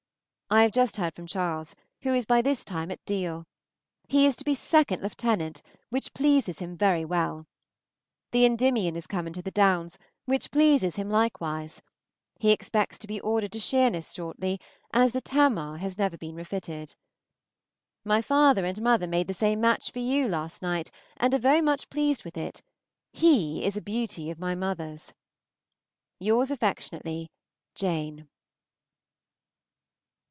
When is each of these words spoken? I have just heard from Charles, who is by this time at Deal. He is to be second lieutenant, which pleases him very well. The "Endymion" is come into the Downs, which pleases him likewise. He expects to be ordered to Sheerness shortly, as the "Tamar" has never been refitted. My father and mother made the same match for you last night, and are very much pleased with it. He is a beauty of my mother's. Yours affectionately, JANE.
I 0.53 0.63
have 0.63 0.73
just 0.73 0.97
heard 0.97 1.15
from 1.15 1.27
Charles, 1.27 1.75
who 2.01 2.13
is 2.13 2.25
by 2.25 2.41
this 2.41 2.65
time 2.65 2.91
at 2.91 2.99
Deal. 3.05 3.45
He 4.09 4.25
is 4.25 4.35
to 4.35 4.43
be 4.43 4.53
second 4.53 5.01
lieutenant, 5.01 5.61
which 5.87 6.13
pleases 6.13 6.59
him 6.59 6.75
very 6.75 7.05
well. 7.05 7.45
The 8.31 8.43
"Endymion" 8.43 8.97
is 8.97 9.07
come 9.07 9.27
into 9.27 9.41
the 9.41 9.49
Downs, 9.49 9.97
which 10.25 10.51
pleases 10.51 10.97
him 10.97 11.09
likewise. 11.09 11.81
He 12.37 12.51
expects 12.51 12.99
to 12.99 13.07
be 13.07 13.21
ordered 13.21 13.53
to 13.53 13.59
Sheerness 13.61 14.11
shortly, 14.13 14.59
as 14.91 15.13
the 15.13 15.21
"Tamar" 15.21 15.77
has 15.77 15.97
never 15.97 16.17
been 16.17 16.35
refitted. 16.35 16.95
My 18.03 18.21
father 18.21 18.65
and 18.65 18.81
mother 18.81 19.07
made 19.07 19.29
the 19.29 19.33
same 19.33 19.61
match 19.61 19.89
for 19.89 19.99
you 19.99 20.27
last 20.27 20.61
night, 20.61 20.91
and 21.15 21.33
are 21.33 21.37
very 21.39 21.61
much 21.61 21.89
pleased 21.89 22.25
with 22.25 22.35
it. 22.35 22.61
He 23.13 23.63
is 23.63 23.77
a 23.77 23.81
beauty 23.81 24.29
of 24.29 24.37
my 24.37 24.55
mother's. 24.55 25.13
Yours 26.19 26.51
affectionately, 26.51 27.31
JANE. 27.73 28.27